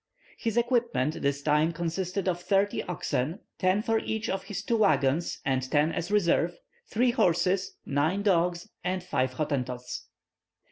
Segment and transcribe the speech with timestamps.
[0.39, 5.39] His equipment this time consisted of thirty oxen ten for each of his two waggons,
[5.45, 10.07] and ten as reserve three horses, nine dogs, and five Hottentots.